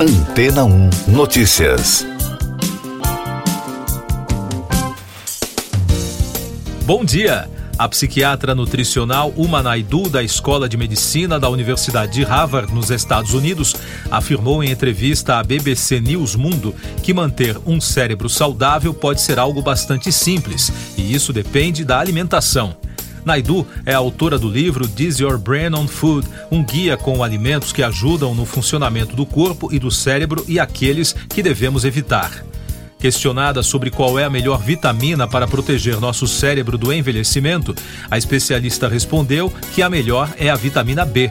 [0.00, 2.06] Antena 1 Notícias.
[6.86, 7.50] Bom dia!
[7.76, 13.34] A psiquiatra nutricional Uma Naidu, da Escola de Medicina da Universidade de Harvard, nos Estados
[13.34, 13.74] Unidos,
[14.08, 16.72] afirmou em entrevista à BBC News Mundo
[17.02, 22.76] que manter um cérebro saudável pode ser algo bastante simples, e isso depende da alimentação.
[23.28, 27.82] Naidu é autora do livro This Your Brain on Food, um guia com alimentos que
[27.82, 32.42] ajudam no funcionamento do corpo e do cérebro e aqueles que devemos evitar.
[32.98, 37.74] Questionada sobre qual é a melhor vitamina para proteger nosso cérebro do envelhecimento,
[38.10, 41.30] a especialista respondeu que a melhor é a vitamina B.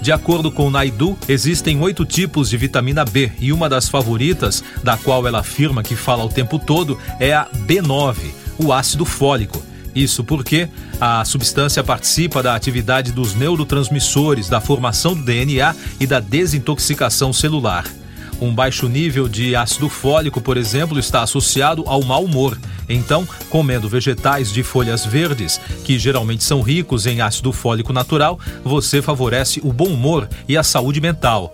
[0.00, 4.96] De acordo com Naidu, existem oito tipos de vitamina B e uma das favoritas, da
[4.96, 8.14] qual ela afirma que fala o tempo todo, é a B9,
[8.56, 9.67] o ácido fólico.
[9.98, 10.68] Isso porque
[11.00, 17.84] a substância participa da atividade dos neurotransmissores, da formação do DNA e da desintoxicação celular.
[18.40, 22.56] Um baixo nível de ácido fólico, por exemplo, está associado ao mau humor.
[22.88, 29.02] Então, comendo vegetais de folhas verdes, que geralmente são ricos em ácido fólico natural, você
[29.02, 31.52] favorece o bom humor e a saúde mental.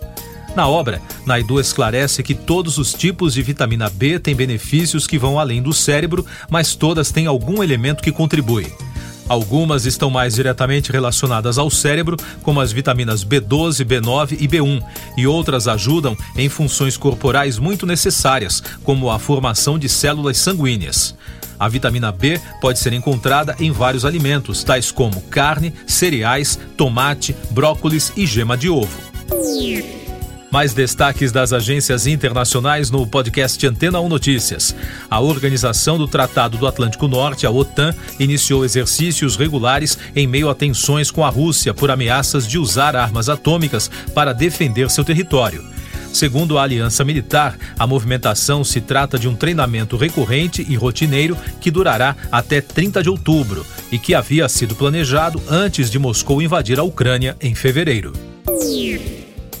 [0.55, 5.37] Na obra, Naidu esclarece que todos os tipos de vitamina B têm benefícios que vão
[5.37, 8.71] além do cérebro, mas todas têm algum elemento que contribui.
[9.27, 14.81] Algumas estão mais diretamente relacionadas ao cérebro, como as vitaminas B12, B9 e B1,
[15.17, 21.15] e outras ajudam em funções corporais muito necessárias, como a formação de células sanguíneas.
[21.59, 28.13] A vitamina B pode ser encontrada em vários alimentos, tais como carne, cereais, tomate, brócolis
[28.15, 28.97] e gema de ovo.
[30.55, 34.73] Mais destaques das agências internacionais no podcast Antena 1 Notícias.
[35.11, 40.55] A Organização do Tratado do Atlântico Norte, a OTAN, iniciou exercícios regulares em meio a
[40.55, 45.61] tensões com a Rússia por ameaças de usar armas atômicas para defender seu território.
[46.13, 51.69] Segundo a Aliança Militar, a movimentação se trata de um treinamento recorrente e rotineiro que
[51.69, 56.83] durará até 30 de outubro e que havia sido planejado antes de Moscou invadir a
[56.83, 58.34] Ucrânia em fevereiro.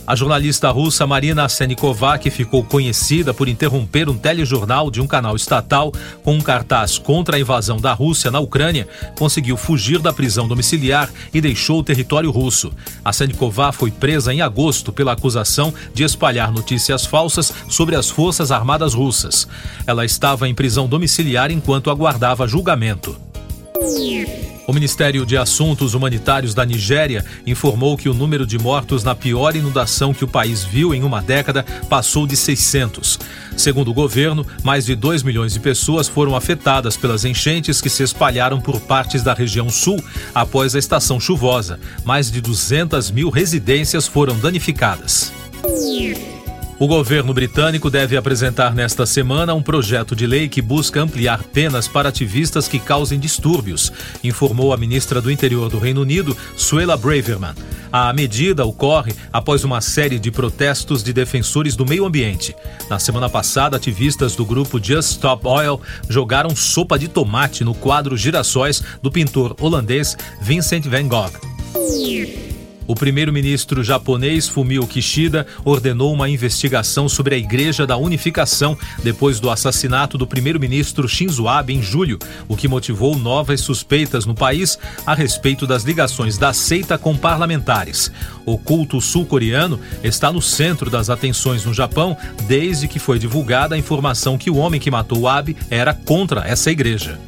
[0.07, 5.35] A jornalista russa Marina Senikova, que ficou conhecida por interromper um telejornal de um canal
[5.35, 5.91] estatal
[6.23, 11.09] com um cartaz contra a invasão da Rússia na Ucrânia, conseguiu fugir da prisão domiciliar
[11.33, 12.71] e deixou o território russo.
[13.03, 18.51] A Senikova foi presa em agosto pela acusação de espalhar notícias falsas sobre as Forças
[18.51, 19.47] Armadas Russas.
[19.87, 23.19] Ela estava em prisão domiciliar enquanto aguardava julgamento.
[24.67, 29.55] O Ministério de Assuntos Humanitários da Nigéria informou que o número de mortos na pior
[29.55, 33.19] inundação que o país viu em uma década passou de 600.
[33.55, 38.01] Segundo o governo, mais de 2 milhões de pessoas foram afetadas pelas enchentes que se
[38.01, 41.79] espalharam por partes da região sul após a estação chuvosa.
[42.03, 45.31] Mais de 200 mil residências foram danificadas.
[46.77, 51.87] O governo britânico deve apresentar nesta semana um projeto de lei que busca ampliar penas
[51.87, 57.55] para ativistas que causem distúrbios, informou a ministra do Interior do Reino Unido, Suella Braverman.
[57.89, 62.53] A medida ocorre após uma série de protestos de defensores do meio ambiente.
[62.89, 68.17] Na semana passada, ativistas do grupo Just Stop Oil jogaram sopa de tomate no quadro
[68.17, 71.31] Girassóis do pintor holandês Vincent van Gogh.
[72.87, 79.49] O primeiro-ministro japonês Fumio Kishida ordenou uma investigação sobre a Igreja da Unificação depois do
[79.49, 85.15] assassinato do primeiro-ministro Shinzo Abe em julho, o que motivou novas suspeitas no país a
[85.15, 88.11] respeito das ligações da seita com parlamentares.
[88.45, 92.15] O culto sul-coreano está no centro das atenções no Japão
[92.47, 96.69] desde que foi divulgada a informação que o homem que matou Abe era contra essa
[96.69, 97.19] igreja.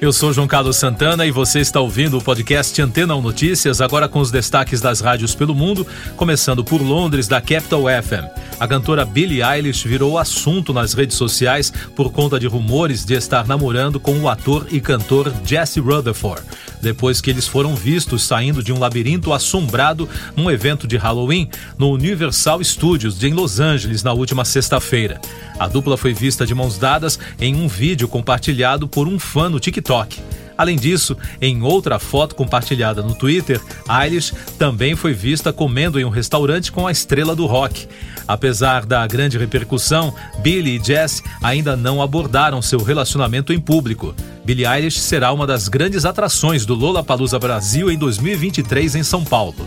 [0.00, 4.08] Eu sou João Carlos Santana e você está ouvindo o podcast Antena 1 Notícias, agora
[4.08, 8.24] com os destaques das rádios pelo mundo, começando por Londres, da Capital FM.
[8.58, 13.46] A cantora Billie Eilish virou assunto nas redes sociais por conta de rumores de estar
[13.46, 16.44] namorando com o ator e cantor Jesse Rutherford
[16.80, 21.48] depois que eles foram vistos saindo de um labirinto assombrado num evento de Halloween
[21.78, 25.20] no Universal Studios em Los Angeles na última sexta-feira.
[25.58, 29.60] A dupla foi vista de mãos dadas em um vídeo compartilhado por um fã no
[29.60, 30.18] TikTok.
[30.60, 33.58] Além disso, em outra foto compartilhada no Twitter,
[33.88, 37.88] Eilish também foi vista comendo em um restaurante com a estrela do rock.
[38.28, 44.14] Apesar da grande repercussão, Billy e Jess ainda não abordaram seu relacionamento em público.
[44.44, 49.66] Billie Eilish será uma das grandes atrações do Lollapalooza Brasil em 2023 em São Paulo.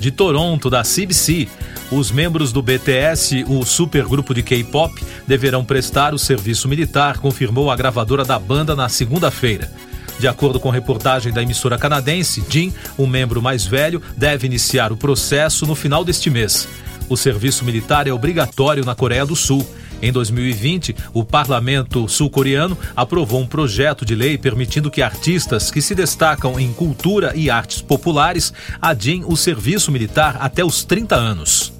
[0.00, 1.46] De Toronto, da CBC,
[1.92, 7.76] os membros do BTS, o supergrupo de K-pop, deverão prestar o serviço militar, confirmou a
[7.76, 9.70] gravadora da banda na segunda-feira.
[10.18, 14.96] De acordo com reportagem da emissora canadense, Jim, o membro mais velho, deve iniciar o
[14.96, 16.66] processo no final deste mês.
[17.06, 19.68] O serviço militar é obrigatório na Coreia do Sul.
[20.02, 25.94] Em 2020, o parlamento sul-coreano aprovou um projeto de lei permitindo que artistas que se
[25.94, 31.72] destacam em cultura e artes populares adiem o serviço militar até os 30 anos.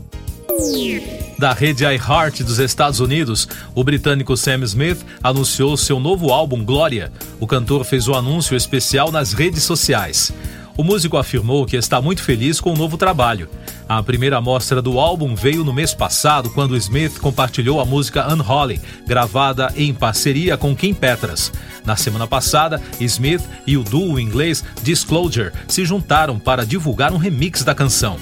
[1.38, 7.10] Da rede iHeart dos Estados Unidos, o britânico Sam Smith anunciou seu novo álbum Glória.
[7.38, 10.32] O cantor fez o anúncio especial nas redes sociais.
[10.80, 13.50] O músico afirmou que está muito feliz com o novo trabalho.
[13.86, 18.80] A primeira amostra do álbum veio no mês passado, quando Smith compartilhou a música Unholy,
[19.06, 21.52] gravada em parceria com Kim Petras.
[21.84, 27.62] Na semana passada, Smith e o duo inglês Disclosure se juntaram para divulgar um remix
[27.62, 28.16] da canção.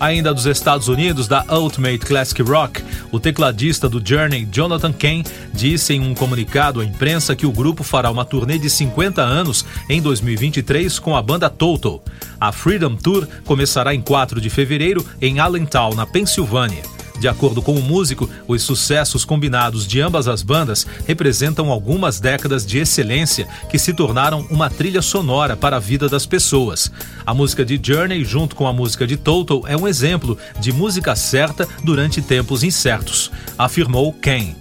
[0.00, 2.82] Ainda dos Estados Unidos, da Ultimate Classic Rock,
[3.12, 7.84] o tecladista do Journey, Jonathan Kane, disse em um comunicado à imprensa que o grupo
[7.84, 12.02] fará uma turnê de 50 anos em 2023 com a banda Total.
[12.40, 16.82] A Freedom Tour começará em 4 de fevereiro em Allentown, na Pensilvânia.
[17.20, 22.64] De acordo com o músico, os sucessos combinados de ambas as bandas representam algumas décadas
[22.64, 26.90] de excelência que se tornaram uma trilha sonora para a vida das pessoas.
[27.26, 31.14] A música de Journey, junto com a música de Total, é um exemplo de música
[31.14, 34.56] certa durante tempos incertos, afirmou Ken.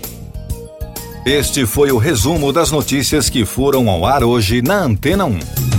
[1.25, 5.78] Este foi o resumo das notícias que foram ao ar hoje na Antena 1.